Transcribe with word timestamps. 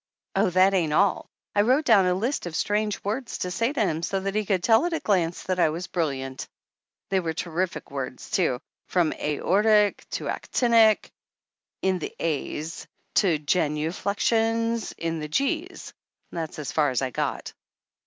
"Oh, 0.35 0.49
that 0.49 0.73
ain't 0.73 0.93
all! 0.93 1.29
I 1.53 1.61
wrote 1.61 1.85
down 1.85 2.07
a 2.07 2.15
list 2.15 2.47
of 2.47 2.55
strange 2.55 3.03
words 3.03 3.37
to 3.37 3.51
say 3.51 3.71
to 3.71 3.79
him 3.81 4.01
so 4.01 4.19
that 4.21 4.33
he 4.33 4.47
could 4.47 4.63
tell 4.63 4.87
at 4.87 4.93
a 4.93 4.99
glance 4.99 5.43
that 5.43 5.59
I 5.59 5.69
was 5.69 5.85
brilliant. 5.85 6.47
They 7.09 7.19
were 7.19 7.33
terrific 7.35 7.91
words 7.91 8.31
too, 8.31 8.59
from 8.87 9.13
aortic 9.13 10.03
and 10.19 10.27
actinic 10.27 11.11
THE 11.83 11.85
ANNALS 11.85 11.85
OF 11.85 11.87
ANN 11.87 11.89
in 11.93 11.99
the 11.99 12.15
a's 12.19 12.87
to 13.13 13.37
genuflections 13.37 14.91
in 14.93 15.19
the 15.19 15.27
g's. 15.27 15.93
That's 16.31 16.57
as 16.57 16.71
far 16.71 16.89
as 16.89 17.03
I 17.03 17.11
got." 17.11 17.53